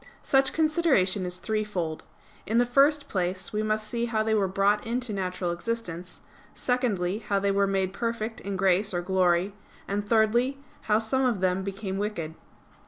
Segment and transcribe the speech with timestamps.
[0.23, 2.03] Such consideration is threefold.
[2.47, 6.21] In the first place we must see how they were brought into natural existence;
[6.55, 9.53] secondly, how they were made perfect in grace or glory;
[9.87, 10.57] and thirdly,
[10.89, 12.33] how some of them became wicked.